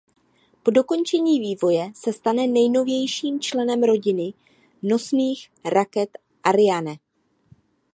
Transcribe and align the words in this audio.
Po 0.63 0.71
dokončení 0.71 1.39
vývoje 1.39 1.91
se 1.95 2.13
stane 2.13 2.47
nejnovějším 2.47 3.39
členem 3.39 3.83
rodiny 3.83 4.33
nosných 4.83 5.51
raket 5.65 6.09
Ariane. 6.43 6.95